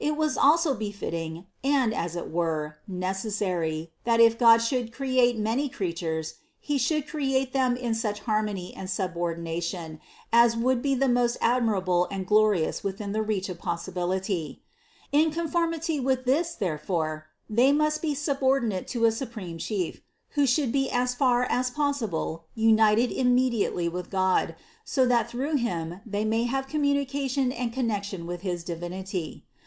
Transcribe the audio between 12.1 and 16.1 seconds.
and glorious within the reach of possibility. In conformity